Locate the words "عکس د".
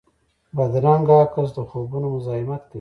1.23-1.57